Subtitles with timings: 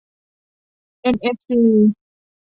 [1.01, 1.59] เอ็นเอฟซี